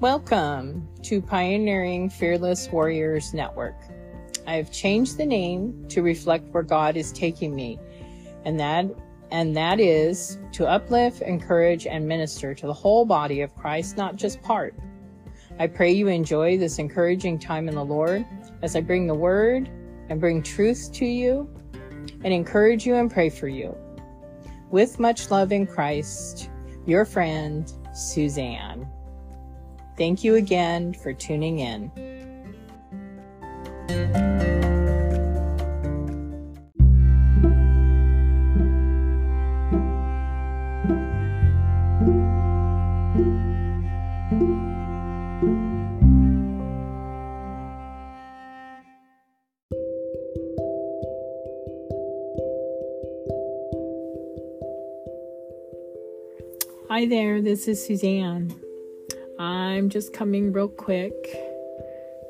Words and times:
Welcome 0.00 0.86
to 1.02 1.20
Pioneering 1.20 2.08
Fearless 2.08 2.70
Warriors 2.70 3.34
Network. 3.34 3.74
I 4.46 4.54
have 4.54 4.70
changed 4.70 5.18
the 5.18 5.26
name 5.26 5.88
to 5.88 6.02
reflect 6.02 6.54
where 6.54 6.62
God 6.62 6.96
is 6.96 7.10
taking 7.10 7.52
me, 7.52 7.80
and 8.44 8.60
that 8.60 8.86
and 9.32 9.56
that 9.56 9.80
is 9.80 10.38
to 10.52 10.68
uplift, 10.68 11.22
encourage, 11.22 11.88
and 11.88 12.06
minister 12.06 12.54
to 12.54 12.66
the 12.68 12.72
whole 12.72 13.06
body 13.06 13.40
of 13.40 13.56
Christ, 13.56 13.96
not 13.96 14.14
just 14.14 14.40
part. 14.40 14.72
I 15.58 15.66
pray 15.66 15.90
you 15.90 16.06
enjoy 16.06 16.58
this 16.58 16.78
encouraging 16.78 17.40
time 17.40 17.68
in 17.68 17.74
the 17.74 17.84
Lord 17.84 18.24
as 18.62 18.76
I 18.76 18.82
bring 18.82 19.08
the 19.08 19.14
word 19.14 19.68
and 20.08 20.20
bring 20.20 20.44
truth 20.44 20.92
to 20.92 21.06
you 21.06 21.50
and 22.22 22.32
encourage 22.32 22.86
you 22.86 22.94
and 22.94 23.10
pray 23.10 23.30
for 23.30 23.48
you. 23.48 23.76
With 24.70 25.00
much 25.00 25.32
love 25.32 25.50
in 25.50 25.66
Christ, 25.66 26.50
your 26.86 27.04
friend, 27.04 27.72
Suzanne. 27.92 28.88
Thank 29.98 30.22
you 30.22 30.36
again 30.36 30.94
for 30.94 31.12
tuning 31.12 31.58
in. 31.58 31.90
Hi 56.88 57.04
there, 57.06 57.42
this 57.42 57.66
is 57.66 57.84
Suzanne. 57.84 58.67
I'm 59.68 59.90
just 59.90 60.12
coming 60.14 60.50
real 60.52 60.68
quick 60.68 61.12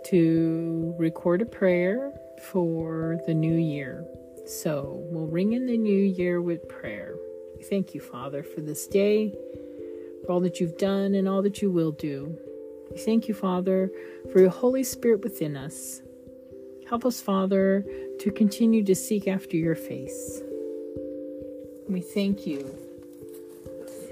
to 0.07 0.95
record 0.99 1.41
a 1.41 1.47
prayer 1.47 2.13
for 2.51 3.21
the 3.27 3.35
new 3.35 3.55
year. 3.55 4.05
So 4.47 5.03
we'll 5.11 5.27
ring 5.27 5.53
in 5.53 5.67
the 5.67 5.79
new 5.79 6.03
year 6.03 6.43
with 6.43 6.69
prayer. 6.69 7.15
Thank 7.71 7.95
you, 7.95 8.01
Father, 8.01 8.43
for 8.43 8.61
this 8.61 8.87
day, 8.89 9.35
for 10.25 10.33
all 10.33 10.41
that 10.41 10.59
you've 10.59 10.79
done 10.79 11.15
and 11.15 11.29
all 11.29 11.43
that 11.43 11.63
you 11.63 11.71
will 11.71 11.93
do. 11.93 12.37
Thank 13.05 13.29
you, 13.29 13.35
Father, 13.35 13.91
for 14.33 14.41
your 14.41 14.51
Holy 14.51 14.83
Spirit 14.83 15.23
within 15.23 15.57
us. 15.57 16.03
Help 16.89 17.05
us, 17.05 17.21
Father, 17.21 17.85
to 18.19 18.33
continue 18.33 18.83
to 18.83 18.95
seek 18.95 19.29
after 19.29 19.57
your 19.57 19.77
face. 19.77 20.43
We 21.89 22.01
thank 22.01 22.47
you 22.47 22.88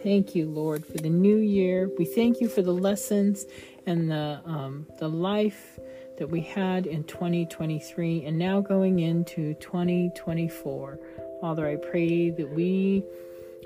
Thank 0.07 0.37
you, 0.37 0.49
Lord, 0.49 0.87
for 0.87 0.99
the 0.99 1.11
new 1.11 1.39
year. 1.39 1.91
We 1.99 2.05
thank 2.05 2.41
you 2.41 2.49
for 2.49 2.63
the 2.63 2.71
lessons 2.71 3.45
and 3.87 4.09
the 4.09 4.41
um, 4.45 4.87
the 5.01 5.09
life 5.09 5.81
that 6.19 6.31
we 6.31 6.43
had 6.43 6.87
in 6.87 7.03
2023 7.03 8.25
and 8.25 8.39
now 8.39 8.61
going 8.61 9.01
into 9.01 9.55
2024. 9.55 11.01
Father, 11.41 11.67
I 11.67 11.75
pray 11.75 12.31
that 12.31 12.49
we 12.49 13.03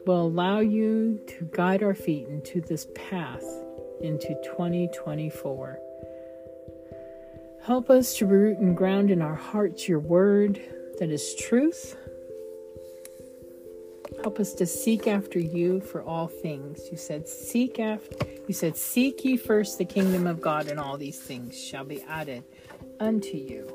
will 0.07 0.29
allow 0.29 0.61
you 0.61 1.21
to 1.29 1.47
guide 1.53 1.83
our 1.83 1.93
feet 1.93 2.27
into 2.29 2.63
this 2.63 2.87
path 2.95 3.45
into 4.01 4.29
2024. 4.43 5.79
Help 7.67 7.91
us 7.91 8.15
to 8.15 8.25
root 8.25 8.57
and 8.57 8.75
ground 8.75 9.11
in 9.11 9.21
our 9.21 9.35
hearts 9.35 9.87
your 9.87 10.01
word 10.01 10.59
that 11.01 11.11
is 11.11 11.35
truth 11.35 11.99
Help 14.23 14.39
us 14.39 14.53
to 14.55 14.67
seek 14.67 15.07
after 15.07 15.39
you 15.39 15.81
for 15.81 16.03
all 16.03 16.27
things. 16.27 16.89
You 16.91 16.99
said, 16.99 17.27
Seek 17.27 17.79
after 17.79 18.27
you 18.47 18.55
said, 18.55 18.77
Seek 18.77 19.25
ye 19.25 19.37
first 19.37 19.79
the 19.79 19.85
kingdom 19.85 20.27
of 20.27 20.41
God, 20.41 20.67
and 20.67 20.81
all 20.81 20.99
these 20.99 21.19
things 21.19 21.57
shall 21.57 21.85
be 21.85 22.03
added 22.03 22.43
unto 22.99 23.37
you. 23.37 23.73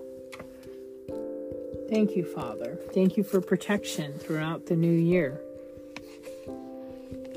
Thank 1.89 2.15
you, 2.15 2.25
Father. 2.25 2.77
Thank 2.93 3.15
you 3.15 3.23
for 3.23 3.39
protection 3.41 4.13
throughout 4.19 4.65
the 4.65 4.75
new 4.75 4.91
year. 4.91 5.39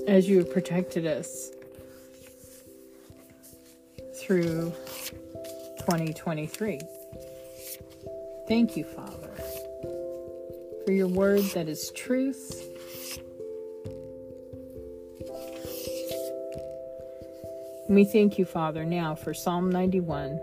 As 0.06 0.28
you 0.28 0.38
have 0.38 0.52
protected 0.52 1.06
us 1.06 1.52
through 4.16 4.72
2023. 5.78 6.80
Thank 8.48 8.76
you, 8.76 8.84
Father, 8.84 9.34
for 10.84 10.92
your 10.92 11.08
word 11.08 11.42
that 11.54 11.68
is 11.68 11.92
truth 11.94 12.77
we 17.88 18.04
thank 18.04 18.38
you, 18.38 18.44
Father, 18.44 18.84
now 18.84 19.14
for 19.14 19.32
Psalm 19.32 19.70
91. 19.70 20.38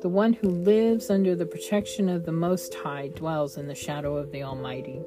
The 0.00 0.08
one 0.08 0.32
who 0.32 0.48
lives 0.48 1.08
under 1.08 1.36
the 1.36 1.46
protection 1.46 2.08
of 2.08 2.24
the 2.24 2.32
Most 2.32 2.74
High 2.74 3.08
dwells 3.14 3.56
in 3.56 3.68
the 3.68 3.76
shadow 3.76 4.16
of 4.16 4.32
the 4.32 4.42
Almighty. 4.42 5.00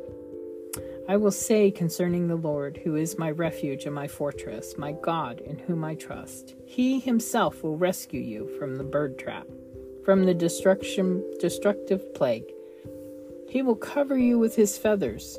I 1.10 1.18
will 1.18 1.32
say 1.32 1.72
concerning 1.72 2.28
the 2.28 2.38
Lord, 2.38 2.80
who 2.84 2.96
is 2.96 3.18
my 3.18 3.32
refuge 3.32 3.86
and 3.86 3.94
my 3.94 4.08
fortress, 4.08 4.78
my 4.78 4.94
God 4.94 5.42
in 5.42 5.60
whom 5.60 5.84
I 5.84 5.96
trust, 5.96 6.56
He 6.66 7.02
Himself 7.02 7.64
will 7.64 7.78
rescue 7.78 8.22
you 8.22 8.48
from 8.58 8.78
the 8.78 8.86
bird 8.86 9.20
trap, 9.20 9.46
from 10.06 10.24
the 10.24 10.34
destruction, 10.34 11.22
destructive 11.42 12.14
plague. 12.14 12.50
He 13.50 13.62
will 13.62 13.76
cover 13.76 14.18
you 14.18 14.40
with 14.40 14.56
His 14.56 14.78
feathers. 14.78 15.38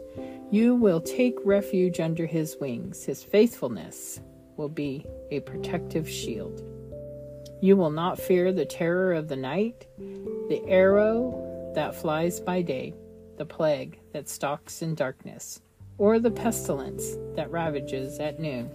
You 0.50 0.74
will 0.74 1.00
take 1.00 1.38
refuge 1.42 2.00
under 2.00 2.26
His 2.26 2.58
wings. 2.60 3.04
His 3.06 3.22
faithfulness 3.22 4.20
will 4.56 4.68
be 4.68 5.06
a 5.30 5.40
protective 5.40 6.08
shield. 6.08 6.62
You 7.60 7.76
will 7.76 7.90
not 7.90 8.20
fear 8.20 8.52
the 8.52 8.66
terror 8.66 9.12
of 9.12 9.28
the 9.28 9.36
night, 9.36 9.86
the 10.48 10.62
arrow 10.66 11.72
that 11.74 11.94
flies 11.94 12.40
by 12.40 12.62
day, 12.62 12.94
the 13.36 13.46
plague 13.46 13.98
that 14.12 14.28
stalks 14.28 14.82
in 14.82 14.94
darkness, 14.94 15.60
or 15.98 16.18
the 16.18 16.30
pestilence 16.30 17.16
that 17.34 17.50
ravages 17.50 18.18
at 18.18 18.40
noon. 18.40 18.70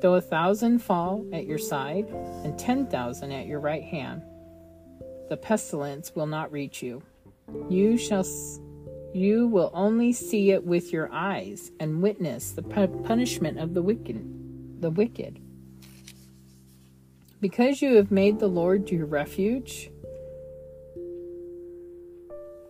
Though 0.00 0.14
a 0.14 0.20
thousand 0.20 0.80
fall 0.80 1.26
at 1.32 1.46
your 1.46 1.58
side 1.58 2.08
and 2.44 2.58
ten 2.58 2.86
thousand 2.86 3.32
at 3.32 3.46
your 3.46 3.60
right 3.60 3.82
hand, 3.82 4.22
the 5.28 5.36
pestilence 5.36 6.14
will 6.14 6.26
not 6.26 6.52
reach 6.52 6.82
you. 6.82 7.02
You 7.68 7.96
shall 7.96 8.24
you 9.14 9.46
will 9.46 9.70
only 9.72 10.12
see 10.12 10.50
it 10.50 10.64
with 10.64 10.92
your 10.92 11.10
eyes 11.10 11.70
and 11.80 12.02
witness 12.02 12.52
the 12.52 12.62
punishment 12.62 13.58
of 13.58 13.72
the 13.72 13.80
wicked 13.80 14.16
the 14.80 14.90
wicked. 14.90 15.40
Because 17.40 17.82
you 17.82 17.96
have 17.96 18.10
made 18.10 18.38
the 18.38 18.48
Lord 18.48 18.90
your 18.90 19.06
refuge, 19.06 19.90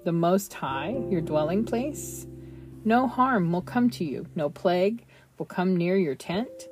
the 0.04 0.12
Most 0.12 0.54
High, 0.54 0.96
your 1.08 1.20
dwelling 1.20 1.64
place, 1.64 2.26
no 2.84 3.06
harm 3.06 3.52
will 3.52 3.62
come 3.62 3.90
to 3.90 4.04
you, 4.04 4.26
no 4.34 4.50
plague 4.50 5.04
will 5.38 5.46
come 5.46 5.76
near 5.76 5.96
your 5.96 6.14
tent, 6.14 6.68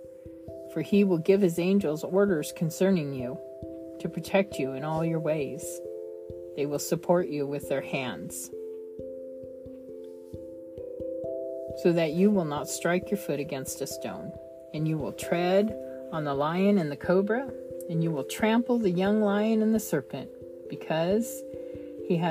for 0.72 0.83
he 0.83 1.05
will 1.05 1.19
give 1.19 1.41
his 1.41 1.59
angels 1.59 2.05
orders 2.05 2.53
concerning 2.56 3.15
you 3.15 3.39
to 4.01 4.09
protect 4.09 4.59
you 4.59 4.72
in 4.72 4.84
all 4.84 5.05
your 5.05 5.21
ways. 5.21 5.81
They 6.56 6.66
will 6.66 6.78
support 6.78 7.28
you 7.28 7.47
with 7.47 7.69
their 7.69 7.81
hands, 7.81 8.51
so 11.83 11.93
that 11.93 12.12
you 12.12 12.31
will 12.31 12.45
not 12.45 12.69
strike 12.69 13.11
your 13.11 13.19
foot 13.19 13.41
against 13.41 13.81
a 13.81 13.87
stone 13.87 14.33
and 14.75 14.87
you 14.87 14.99
will 14.99 15.12
tread 15.12 15.75
on 16.12 16.25
the 16.25 16.35
lion 16.35 16.79
and 16.79 16.91
the 16.91 16.97
cobra, 16.97 17.49
and 17.89 18.03
you 18.03 18.11
will 18.11 18.25
trample 18.25 18.79
the 18.79 18.91
young 18.91 19.23
lion 19.23 19.62
and 19.62 19.75
the 19.75 19.81
serpent, 19.81 20.29
because 20.69 21.43
he 22.07 22.23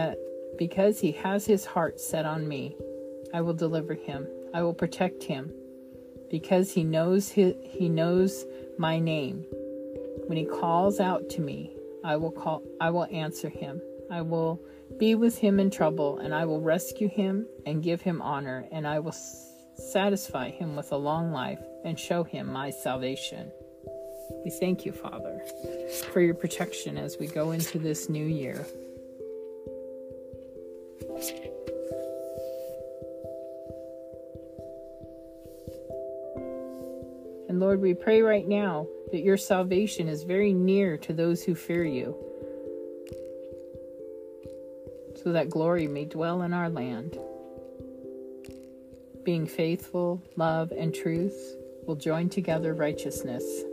because 0.58 1.00
he 1.00 1.12
has 1.12 1.46
his 1.46 1.66
heart 1.66 2.00
set 2.00 2.26
on 2.26 2.48
me. 2.48 2.76
I 3.34 3.42
will 3.42 3.54
deliver 3.56 3.96
him. 3.96 4.28
I 4.54 4.62
will 4.62 4.74
protect 4.74 5.24
him, 5.24 5.52
because 6.30 6.72
he 6.72 6.84
knows 6.84 7.30
his, 7.30 7.56
he 7.64 7.90
knows 7.90 8.46
my 8.78 9.00
name. 9.00 9.46
When 10.28 10.38
he 10.38 10.46
calls 10.46 11.00
out 11.00 11.30
to 11.32 11.42
me, 11.42 11.72
I 12.04 12.18
will 12.18 12.32
call 12.32 12.62
I 12.80 12.90
will 12.92 13.06
answer 13.06 13.50
him. 13.50 13.82
I 14.12 14.22
will 14.22 14.62
be 15.00 15.16
with 15.16 15.40
him 15.40 15.60
in 15.60 15.72
trouble, 15.72 16.20
and 16.20 16.36
I 16.36 16.46
will 16.46 16.62
rescue 16.62 17.10
him 17.10 17.48
and 17.66 17.82
give 17.82 18.02
him 18.02 18.22
honor, 18.22 18.68
and 18.72 18.86
I 18.86 19.00
will 19.00 19.16
satisfy 19.76 20.50
him 20.50 20.76
with 20.76 20.92
a 20.92 20.98
long 20.98 21.32
life, 21.32 21.62
and 21.84 22.00
show 22.00 22.24
him 22.24 22.48
my 22.48 22.70
salvation. 22.70 23.52
We 24.44 24.52
thank 24.52 24.86
you, 24.86 24.92
Father, 24.92 25.42
for 26.12 26.22
your 26.22 26.34
protection 26.34 26.98
as 26.98 27.18
we 27.20 27.28
go 27.28 27.52
into 27.52 27.80
this 27.80 28.10
new 28.10 28.26
year. 28.26 28.66
And 37.50 37.60
Lord, 37.60 37.82
we 37.82 37.94
pray 37.94 38.22
right 38.22 38.48
now 38.48 38.88
that 39.12 39.22
your 39.22 39.38
salvation 39.38 40.08
is 40.08 40.24
very 40.24 40.54
near 40.54 40.98
to 40.98 41.14
those 41.14 41.44
who 41.44 41.54
fear 41.54 41.84
you, 41.84 42.16
so 45.22 45.32
that 45.32 45.50
glory 45.50 45.88
may 45.88 46.06
dwell 46.06 46.42
in 46.42 46.54
our 46.54 46.70
land 46.70 47.18
being 49.24 49.48
faithful, 49.48 50.22
love, 50.36 50.72
and 50.72 50.94
truth 50.94 51.56
will 51.88 51.96
join 51.96 52.30
together 52.30 52.74
righteousness. 52.74 53.64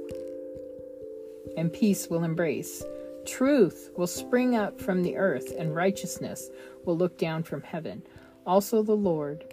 and 1.57 1.73
peace 1.73 2.09
will 2.09 2.25
embrace. 2.25 2.83
Truth 3.27 3.91
will 3.97 4.07
spring 4.07 4.57
up 4.57 4.81
from 4.81 5.03
the 5.03 5.17
earth, 5.17 5.53
and 5.59 5.75
righteousness 5.75 6.51
will 6.85 6.97
look 6.97 7.19
down 7.19 7.43
from 7.43 7.63
heaven. 7.63 8.03
Also, 8.47 8.83
the 8.83 8.97
Lord 8.97 9.45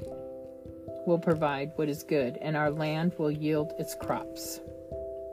will 1.05 1.19
provide 1.19 1.71
what 1.75 1.89
is 1.89 2.03
good, 2.03 2.37
and 2.41 2.55
our 2.55 2.71
land 2.71 3.13
will 3.17 3.31
yield 3.31 3.73
its 3.79 3.95
crops. 3.95 4.59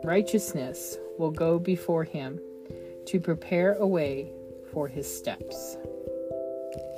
Righteousness 0.03 0.99
will 1.19 1.31
go 1.31 1.59
before 1.59 2.05
him 2.05 2.41
to 3.07 3.21
prepare 3.21 3.75
a 3.75 3.87
way 3.87 4.33
for 4.73 4.89
his 4.89 5.13
steps. 5.13 5.77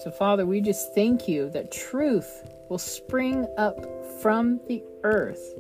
So, 0.02 0.10
Father, 0.10 0.46
we 0.46 0.60
just 0.60 0.94
thank 0.94 1.28
you 1.28 1.50
that 1.50 1.72
truth 1.72 2.48
will 2.68 2.78
spring 2.78 3.46
up 3.56 3.86
from 4.20 4.60
the 4.68 4.82
earth. 5.02 5.54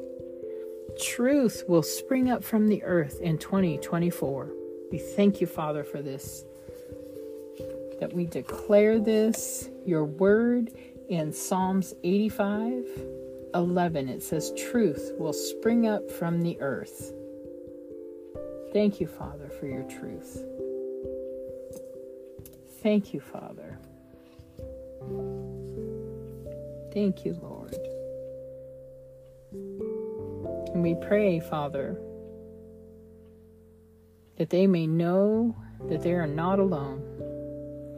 Truth 1.00 1.64
will 1.68 1.82
spring 1.82 2.30
up 2.30 2.42
from 2.42 2.68
the 2.68 2.82
earth 2.84 3.20
in 3.20 3.38
2024. 3.38 4.50
We 4.90 4.98
thank 4.98 5.40
you, 5.40 5.46
Father, 5.46 5.84
for 5.84 6.00
this. 6.02 6.44
That 8.00 8.12
we 8.12 8.26
declare 8.26 8.98
this, 8.98 9.68
your 9.84 10.04
word 10.04 10.70
in 11.08 11.32
Psalms 11.32 11.94
85 12.02 12.84
11. 13.54 14.08
It 14.08 14.22
says, 14.22 14.52
Truth 14.56 15.12
will 15.18 15.32
spring 15.32 15.86
up 15.86 16.10
from 16.10 16.42
the 16.42 16.60
earth. 16.60 17.12
Thank 18.72 19.00
you, 19.00 19.06
Father, 19.06 19.48
for 19.48 19.66
your 19.66 19.84
truth. 19.84 20.44
Thank 22.82 23.14
you, 23.14 23.20
Father. 23.20 23.75
Thank 26.96 27.26
you, 27.26 27.38
Lord. 27.42 27.76
And 30.72 30.82
we 30.82 30.94
pray, 30.94 31.40
Father, 31.40 32.00
that 34.38 34.48
they 34.48 34.66
may 34.66 34.86
know 34.86 35.54
that 35.90 36.00
they 36.00 36.12
are 36.12 36.26
not 36.26 36.58
alone. 36.58 37.02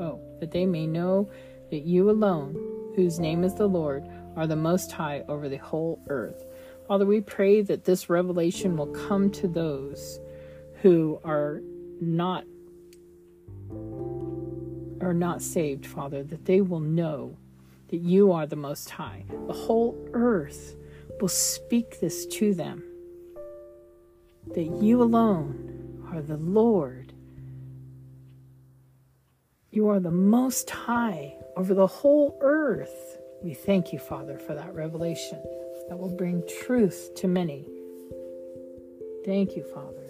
Oh, 0.00 0.20
that 0.40 0.50
they 0.50 0.66
may 0.66 0.88
know 0.88 1.30
that 1.70 1.82
you 1.82 2.10
alone, 2.10 2.56
whose 2.96 3.20
name 3.20 3.44
is 3.44 3.54
the 3.54 3.68
Lord, 3.68 4.04
are 4.34 4.48
the 4.48 4.56
Most 4.56 4.90
High 4.90 5.22
over 5.28 5.48
the 5.48 5.58
whole 5.58 6.02
earth. 6.08 6.44
Father, 6.88 7.06
we 7.06 7.20
pray 7.20 7.62
that 7.62 7.84
this 7.84 8.10
revelation 8.10 8.76
will 8.76 8.88
come 8.88 9.30
to 9.30 9.46
those 9.46 10.18
who 10.82 11.20
are 11.22 11.62
not 12.00 12.42
are 15.00 15.14
not 15.14 15.40
saved, 15.40 15.86
Father, 15.86 16.24
that 16.24 16.46
they 16.46 16.60
will 16.60 16.80
know 16.80 17.36
that 17.88 17.98
you 17.98 18.32
are 18.32 18.46
the 18.46 18.56
most 18.56 18.90
high. 18.90 19.24
The 19.46 19.52
whole 19.52 20.08
earth 20.12 20.76
will 21.20 21.28
speak 21.28 22.00
this 22.00 22.26
to 22.26 22.54
them. 22.54 22.82
That 24.54 24.80
you 24.82 25.02
alone 25.02 26.04
are 26.12 26.22
the 26.22 26.36
Lord. 26.36 27.12
You 29.70 29.88
are 29.88 30.00
the 30.00 30.10
most 30.10 30.70
high 30.70 31.34
over 31.56 31.74
the 31.74 31.86
whole 31.86 32.38
earth. 32.40 33.18
We 33.42 33.54
thank 33.54 33.92
you, 33.92 33.98
Father, 33.98 34.38
for 34.38 34.54
that 34.54 34.74
revelation 34.74 35.42
that 35.88 35.98
will 35.98 36.16
bring 36.16 36.42
truth 36.62 37.14
to 37.16 37.28
many. 37.28 37.66
Thank 39.24 39.56
you, 39.56 39.64
Father 39.74 40.08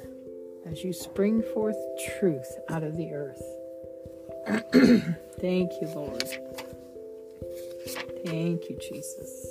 as 0.71 0.85
you 0.85 0.93
spring 0.93 1.43
forth 1.55 1.77
truth 2.19 2.59
out 2.69 2.83
of 2.83 2.97
the 2.97 3.13
earth. 3.13 3.43
Thank 5.41 5.73
you, 5.81 5.89
Lord. 5.95 6.25
Thank 8.25 8.69
you, 8.69 8.79
Jesus. 8.81 9.47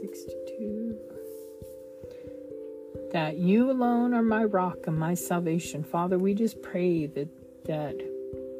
62. 0.00 0.98
That 3.12 3.36
you 3.36 3.70
alone 3.70 4.14
are 4.14 4.22
my 4.22 4.44
rock 4.44 4.78
and 4.86 4.98
my 4.98 5.14
salvation. 5.14 5.84
Father, 5.84 6.18
we 6.18 6.34
just 6.34 6.60
pray 6.62 7.06
that, 7.06 7.28
that 7.66 7.96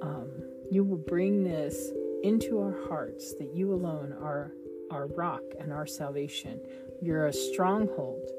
um, 0.03 0.29
you 0.71 0.85
will 0.85 0.97
bring 0.97 1.45
this 1.45 1.91
into 2.23 2.61
our 2.61 2.87
hearts, 2.89 3.35
that 3.35 3.55
you 3.55 3.73
alone 3.73 4.13
are 4.13 4.53
our 4.91 5.07
rock 5.09 5.43
and 5.59 5.73
our 5.73 5.87
salvation. 5.87 6.61
You're 7.03 7.27
a 7.27 7.33
stronghold 7.33 8.31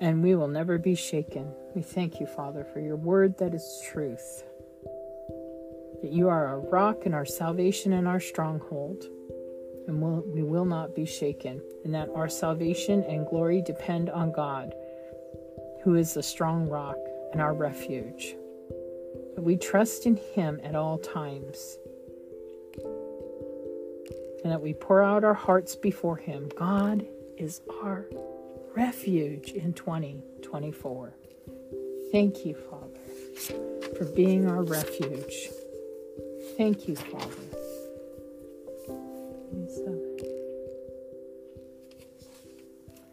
and 0.00 0.22
we 0.22 0.34
will 0.34 0.48
never 0.48 0.78
be 0.78 0.94
shaken. 0.94 1.52
We 1.74 1.82
thank 1.82 2.20
you, 2.20 2.26
Father, 2.26 2.64
for 2.64 2.80
your 2.80 2.96
word 2.96 3.38
that 3.38 3.54
is 3.54 3.82
truth. 3.90 4.44
That 6.02 6.12
you 6.12 6.28
are 6.28 6.46
our 6.46 6.60
rock 6.60 7.06
and 7.06 7.14
our 7.14 7.26
salvation 7.26 7.92
and 7.92 8.06
our 8.06 8.20
stronghold, 8.20 9.04
and 9.88 10.00
we'll, 10.00 10.22
we 10.26 10.42
will 10.42 10.64
not 10.64 10.94
be 10.94 11.04
shaken, 11.04 11.60
and 11.84 11.94
that 11.94 12.08
our 12.14 12.28
salvation 12.28 13.02
and 13.04 13.26
glory 13.26 13.62
depend 13.62 14.10
on 14.10 14.30
God, 14.30 14.72
who 15.82 15.96
is 15.96 16.14
the 16.14 16.22
strong 16.22 16.68
rock 16.68 16.98
and 17.32 17.40
our 17.40 17.54
refuge. 17.54 18.36
That 19.34 19.42
we 19.42 19.56
trust 19.56 20.06
in 20.06 20.16
Him 20.34 20.60
at 20.62 20.74
all 20.74 20.98
times, 20.98 21.78
and 24.44 24.52
that 24.52 24.62
we 24.62 24.74
pour 24.74 25.02
out 25.02 25.24
our 25.24 25.34
hearts 25.34 25.74
before 25.74 26.16
Him. 26.16 26.48
God 26.56 27.04
is 27.36 27.60
our 27.82 28.06
refuge 28.76 29.50
in 29.50 29.72
2024. 29.72 31.14
Thank 32.12 32.46
you, 32.46 32.54
Father, 32.54 33.96
for 33.96 34.04
being 34.04 34.48
our 34.48 34.62
refuge. 34.62 35.48
Thank 36.58 36.88
you, 36.88 36.96
Father. 36.96 37.34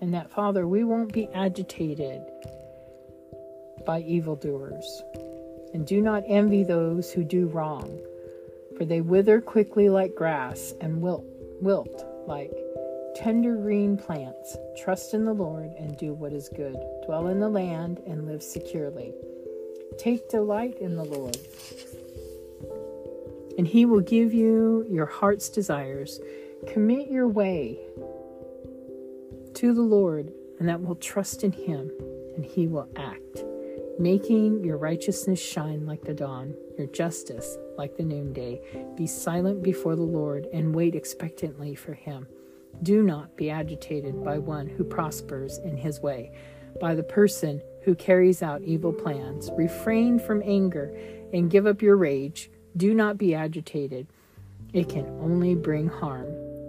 And 0.01 0.13
that, 0.13 0.29
Father, 0.31 0.67
we 0.67 0.83
won't 0.83 1.13
be 1.13 1.29
agitated 1.33 2.21
by 3.85 4.01
evildoers. 4.01 5.03
And 5.73 5.85
do 5.85 6.01
not 6.01 6.23
envy 6.27 6.63
those 6.63 7.11
who 7.11 7.23
do 7.23 7.47
wrong, 7.47 7.99
for 8.77 8.85
they 8.85 9.01
wither 9.01 9.41
quickly 9.41 9.89
like 9.89 10.15
grass 10.15 10.73
and 10.81 11.01
wilt, 11.01 11.25
wilt 11.61 12.05
like 12.27 12.51
tender 13.15 13.55
green 13.55 13.97
plants. 13.97 14.57
Trust 14.77 15.13
in 15.13 15.25
the 15.25 15.33
Lord 15.33 15.71
and 15.79 15.97
do 15.97 16.13
what 16.13 16.33
is 16.33 16.49
good. 16.49 16.75
Dwell 17.05 17.27
in 17.27 17.39
the 17.39 17.49
land 17.49 18.01
and 18.05 18.25
live 18.25 18.43
securely. 18.43 19.13
Take 19.97 20.29
delight 20.29 20.77
in 20.79 20.95
the 20.95 21.05
Lord, 21.05 21.37
and 23.57 23.67
he 23.67 23.85
will 23.85 24.01
give 24.01 24.33
you 24.33 24.85
your 24.89 25.05
heart's 25.05 25.49
desires. 25.49 26.19
Commit 26.67 27.09
your 27.09 27.27
way 27.27 27.79
to 29.53 29.73
the 29.73 29.81
Lord, 29.81 30.31
and 30.59 30.67
that 30.67 30.81
will 30.81 30.95
trust 30.95 31.43
in 31.43 31.51
him, 31.51 31.91
and 32.35 32.45
he 32.45 32.67
will 32.67 32.89
act, 32.95 33.43
making 33.99 34.63
your 34.63 34.77
righteousness 34.77 35.41
shine 35.41 35.85
like 35.85 36.03
the 36.03 36.13
dawn, 36.13 36.53
your 36.77 36.87
justice 36.87 37.57
like 37.77 37.95
the 37.95 38.03
noonday. 38.03 38.61
Be 38.95 39.07
silent 39.07 39.63
before 39.63 39.95
the 39.95 40.01
Lord 40.01 40.47
and 40.53 40.75
wait 40.75 40.95
expectantly 40.95 41.75
for 41.75 41.93
him. 41.93 42.27
Do 42.83 43.03
not 43.03 43.37
be 43.37 43.49
agitated 43.49 44.23
by 44.23 44.37
one 44.37 44.67
who 44.67 44.83
prospers 44.83 45.59
in 45.59 45.77
his 45.77 46.01
way, 46.01 46.31
by 46.81 46.93
the 46.93 47.03
person 47.03 47.61
who 47.83 47.95
carries 47.95 48.43
out 48.43 48.61
evil 48.63 48.91
plans. 48.91 49.49
Refrain 49.53 50.19
from 50.19 50.43
anger 50.43 50.93
and 51.31 51.49
give 51.49 51.65
up 51.65 51.81
your 51.81 51.95
rage. 51.95 52.49
Do 52.77 52.93
not 52.93 53.17
be 53.17 53.33
agitated. 53.33 54.07
It 54.73 54.89
can 54.89 55.05
only 55.21 55.55
bring 55.55 55.87
harm, 55.87 56.27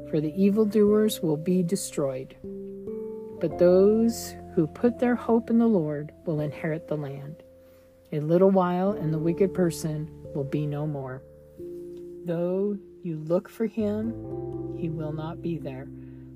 for 0.08 0.20
the 0.20 0.32
evildoers 0.40 1.20
will 1.20 1.36
be 1.36 1.64
destroyed. 1.64 2.36
But 3.40 3.58
those 3.58 4.34
who 4.54 4.68
put 4.68 5.00
their 5.00 5.16
hope 5.16 5.50
in 5.50 5.58
the 5.58 5.66
Lord 5.66 6.12
will 6.24 6.40
inherit 6.40 6.86
the 6.86 6.96
land. 6.96 7.42
A 8.12 8.20
little 8.20 8.50
while, 8.50 8.92
and 8.92 9.12
the 9.12 9.18
wicked 9.18 9.52
person 9.52 10.08
will 10.32 10.44
be 10.44 10.64
no 10.64 10.86
more. 10.86 11.22
Though 12.24 12.78
you 13.02 13.16
look 13.16 13.48
for 13.48 13.66
him, 13.66 14.76
he 14.78 14.88
will 14.88 15.12
not 15.12 15.42
be 15.42 15.58
there, 15.58 15.86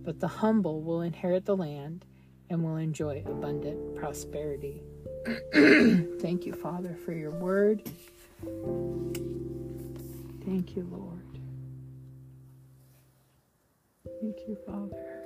but 0.04 0.18
the 0.18 0.28
humble 0.28 0.80
will 0.80 1.02
inherit 1.02 1.44
the 1.44 1.56
land 1.56 2.04
and 2.48 2.64
will 2.64 2.76
enjoy 2.76 3.22
abundant 3.24 3.94
prosperity. 3.94 4.82
Thank 5.52 6.44
you, 6.44 6.54
Father, 6.54 6.96
for 7.04 7.12
your 7.12 7.30
word. 7.30 7.88
Thank 10.50 10.75
you, 10.75 10.83
Lord. 10.90 11.38
Thank 14.21 14.37
you, 14.49 14.59
Father. 14.66 15.23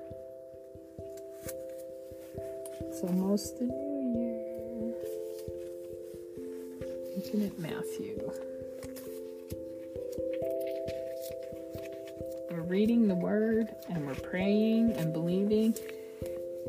It's 2.82 3.00
almost 3.00 3.58
the 3.58 3.64
new 3.64 4.18
year. 4.20 4.94
Looking 7.16 7.46
at 7.46 7.58
Matthew. 7.58 8.20
We're 12.50 12.60
reading 12.60 13.08
the 13.08 13.14
word 13.14 13.74
and 13.88 14.06
we're 14.06 14.14
praying 14.16 14.92
and 14.92 15.14
believing 15.14 15.74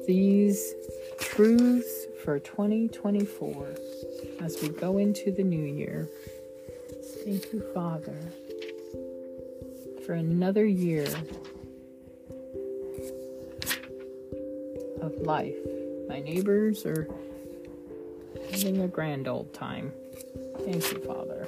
these 0.08 0.74
truths 1.20 2.06
for 2.24 2.40
2024 2.40 3.76
as 4.40 4.58
we 4.62 4.70
go 4.70 4.98
into 4.98 5.34
the 5.34 5.44
new 5.44 5.66
year. 5.66 6.08
Thank 7.26 7.52
you, 7.52 7.62
Father, 7.74 8.16
for 10.06 10.14
another 10.14 10.66
year 10.66 11.08
of 15.02 15.14
life 15.22 15.56
My 16.08 16.20
neighbors 16.20 16.86
are 16.86 17.08
having 18.52 18.82
a 18.82 18.88
grand 18.88 19.28
old 19.28 19.54
time. 19.54 19.92
Thank 20.60 20.92
you, 20.92 21.00
Father. 21.00 21.48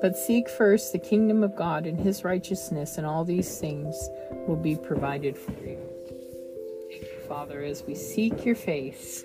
But 0.00 0.16
seek 0.16 0.48
first 0.48 0.92
the 0.92 0.98
kingdom 0.98 1.42
of 1.42 1.54
God 1.54 1.86
and 1.86 1.98
his 1.98 2.24
righteousness, 2.24 2.96
and 2.96 3.06
all 3.06 3.24
these 3.24 3.58
things 3.58 4.08
will 4.46 4.56
be 4.56 4.74
provided 4.74 5.36
for 5.36 5.52
you. 5.52 5.78
Thank 6.88 7.02
you, 7.02 7.20
Father, 7.28 7.62
as 7.62 7.82
we 7.82 7.94
seek 7.94 8.44
your 8.44 8.54
face. 8.54 9.24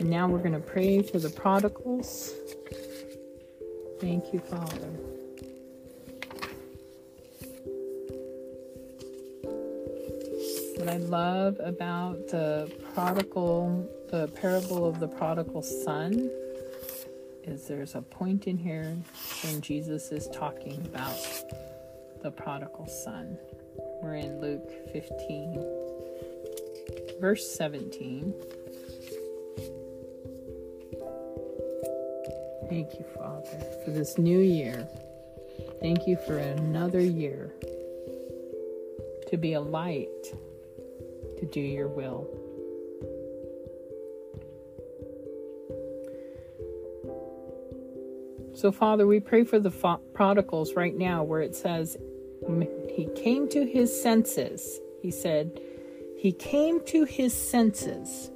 And 0.00 0.10
now 0.10 0.26
we're 0.28 0.38
going 0.38 0.52
to 0.52 0.60
pray 0.60 1.02
for 1.02 1.18
the 1.20 1.30
prodigals. 1.30 2.34
Thank 4.00 4.32
you, 4.32 4.40
Father. 4.40 4.90
What 10.76 10.88
I 10.88 10.96
love 10.96 11.60
about 11.60 12.28
the 12.28 12.72
prodigal, 12.94 13.88
the 14.10 14.28
parable 14.28 14.86
of 14.86 14.98
the 14.98 15.08
prodigal 15.08 15.62
son 15.62 16.30
is 17.48 17.66
there's 17.66 17.94
a 17.94 18.02
point 18.02 18.46
in 18.46 18.58
here 18.58 18.96
when 19.42 19.60
Jesus 19.60 20.12
is 20.12 20.28
talking 20.28 20.80
about 20.86 21.18
the 22.22 22.30
prodigal 22.30 22.86
son. 22.86 23.38
We're 24.02 24.16
in 24.16 24.40
Luke 24.40 24.70
15, 24.92 25.64
verse 27.20 27.50
17. 27.56 28.34
Thank 32.68 32.94
you, 32.98 33.04
Father, 33.16 33.64
for 33.84 33.92
this 33.92 34.18
new 34.18 34.40
year. 34.40 34.86
Thank 35.80 36.06
you 36.06 36.18
for 36.26 36.36
another 36.36 37.00
year 37.00 37.54
to 39.28 39.36
be 39.38 39.54
a 39.54 39.60
light 39.60 40.08
to 41.38 41.46
do 41.46 41.60
your 41.60 41.88
will. 41.88 42.28
So, 48.58 48.72
Father, 48.72 49.06
we 49.06 49.20
pray 49.20 49.44
for 49.44 49.60
the 49.60 49.70
prodigals 50.14 50.74
right 50.74 50.96
now 50.96 51.22
where 51.22 51.42
it 51.42 51.54
says, 51.54 51.96
He 52.90 53.08
came 53.14 53.48
to 53.50 53.64
his 53.64 54.02
senses. 54.02 54.80
He 55.00 55.12
said, 55.12 55.60
He 56.16 56.32
came 56.32 56.84
to 56.86 57.04
his 57.04 57.32
senses. 57.32 58.32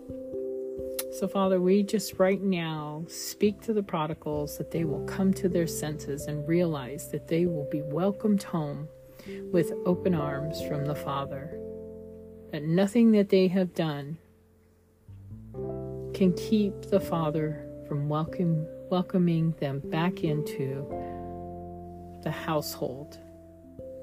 So, 1.19 1.27
Father, 1.27 1.61
we 1.61 1.83
just 1.83 2.21
right 2.21 2.41
now 2.41 3.05
speak 3.09 3.63
to 3.63 3.73
the 3.73 3.83
prodigals 3.83 4.59
that 4.59 4.71
they 4.71 4.85
will 4.85 5.05
come 5.07 5.35
to 5.35 5.49
their 5.49 5.67
senses 5.67 6.27
and 6.27 6.47
realize 6.47 7.11
that 7.11 7.27
they 7.27 7.47
will 7.47 7.69
be 7.69 7.83
welcomed 7.83 8.45
home 8.45 8.87
with 9.51 9.73
open 9.87 10.15
arms 10.15 10.63
from 10.69 10.87
the 10.87 10.95
Father. 10.95 11.59
That 12.53 12.63
nothing 12.63 13.11
that 13.11 13.31
they 13.31 13.49
have 13.49 13.75
done 13.75 14.19
can 16.15 16.33
keep 16.35 16.83
the 16.83 17.01
Father 17.01 17.67
from 17.89 18.09
welcoming 18.09 18.69
welcoming 18.93 19.53
them 19.53 19.81
back 19.87 20.23
into 20.23 20.87
the 22.23 22.31
household. 22.31 23.17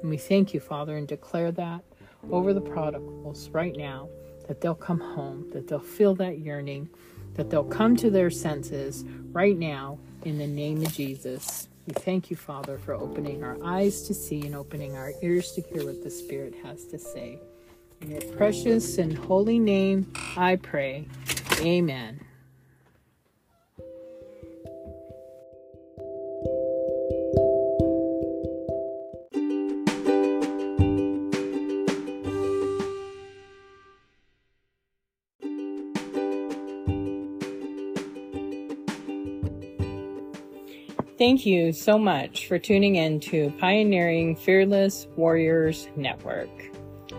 And 0.02 0.10
we 0.10 0.18
thank 0.18 0.52
you, 0.52 0.60
Father, 0.60 0.98
and 0.98 1.08
declare 1.08 1.52
that 1.52 1.84
over 2.32 2.56
the 2.56 2.62
prodigals 2.62 3.50
right 3.52 3.76
now 3.78 4.10
that 4.48 4.62
they'll 4.62 4.74
come 4.74 5.00
home, 5.00 5.48
that 5.54 5.68
they'll 5.68 5.80
feel 5.80 6.16
that 6.16 6.40
yearning, 6.40 6.90
that 7.36 7.52
they'll 7.52 7.64
come 7.64 7.96
to 7.98 8.10
their 8.10 8.32
senses 8.32 9.06
right 9.32 9.56
now 9.56 10.00
in 10.24 10.40
the 10.40 10.48
name 10.48 10.82
of 10.82 10.92
Jesus. 10.92 11.68
We 11.86 11.94
thank 11.94 12.32
you, 12.32 12.36
Father, 12.36 12.80
for 12.80 12.96
opening 12.96 13.44
our 13.44 13.58
eyes 13.64 14.02
to 14.08 14.16
see 14.16 14.42
and 14.42 14.56
opening 14.56 14.98
our 14.98 15.14
ears 15.22 15.52
to 15.52 15.62
hear 15.62 15.86
what 15.86 16.04
the 16.04 16.10
Spirit 16.10 16.56
has 16.64 16.86
to 16.86 16.98
say. 16.98 17.40
In 18.02 18.10
your 18.10 18.22
precious 18.36 18.98
and 18.98 19.16
holy 19.16 19.60
name, 19.60 20.12
I 20.36 20.56
pray. 20.56 21.08
Amen. 21.60 22.22
Thank 41.20 41.46
you 41.46 41.74
so 41.74 42.00
much 42.00 42.48
for 42.48 42.58
tuning 42.58 42.96
in 42.96 43.20
to 43.20 43.54
Pioneering 43.60 44.38
Fearless 44.38 45.06
Warriors 45.18 45.90
Network. 45.98 46.50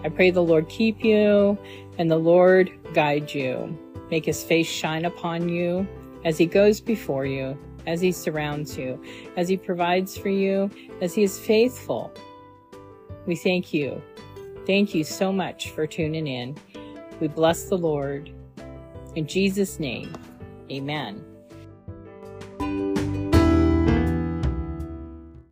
I 0.03 0.09
pray 0.09 0.31
the 0.31 0.43
Lord 0.43 0.71
keep 0.71 1.05
you 1.05 1.59
and 1.99 2.11
the 2.11 2.17
Lord 2.17 2.73
guide 2.95 3.35
you. 3.35 3.79
Make 4.11 4.25
his 4.25 4.43
face 4.43 4.67
shine 4.67 5.05
upon 5.05 5.51
you 5.51 5.87
as 6.25 6.39
he 6.39 6.47
goes 6.47 6.81
before 6.81 7.27
you, 7.27 7.59
as 7.87 8.01
he 8.01 8.11
surrounds 8.11 8.79
you, 8.79 8.99
as 9.37 9.51
he 9.51 9.59
provides 9.59 10.17
for 10.17 10.31
you, 10.31 10.71
as 11.03 11.15
he 11.15 11.23
is 11.23 11.39
faithful. 11.39 12.11
We 13.27 13.37
thank 13.37 13.75
you. 13.75 14.01
Thank 14.67 14.95
you 14.95 15.05
so 15.05 15.31
much 15.31 15.73
for 15.73 15.87
tuning 15.87 16.27
in. 16.27 16.57
We 17.21 17.29
bless 17.29 17.65
the 17.65 17.77
Lord. 17.77 18.33
In 19.15 19.27
Jesus' 19.27 19.79
name, 19.79 20.11
amen. 20.71 21.23